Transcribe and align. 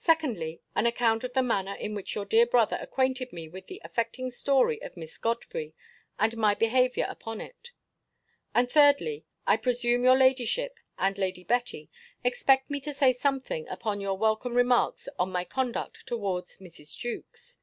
Secondly, 0.00 0.60
an 0.74 0.86
account 0.86 1.22
of 1.22 1.34
the 1.34 1.40
manner 1.42 1.74
in 1.74 1.94
which 1.94 2.16
your 2.16 2.24
dear 2.24 2.44
brother 2.46 2.76
acquainted 2.80 3.32
me 3.32 3.46
with 3.48 3.68
the 3.68 3.80
affecting 3.84 4.32
story 4.32 4.82
of 4.82 4.96
Miss 4.96 5.16
Godfrey, 5.18 5.72
and 6.18 6.36
my 6.36 6.56
behaviour 6.56 7.06
upon 7.08 7.40
it. 7.40 7.70
And, 8.56 8.68
thirdly, 8.68 9.24
I 9.46 9.56
presume 9.56 10.02
your 10.02 10.18
ladyship, 10.18 10.80
and 10.98 11.16
Lady 11.16 11.44
Betty, 11.44 11.90
expect 12.24 12.70
me 12.70 12.80
to 12.80 12.92
say 12.92 13.12
something 13.12 13.68
upon 13.68 14.00
your 14.00 14.18
welcome 14.18 14.56
remarks 14.56 15.08
on 15.16 15.30
my 15.30 15.44
conduct 15.44 16.08
towards 16.08 16.58
Mrs. 16.58 16.96
Jewkes. 16.98 17.60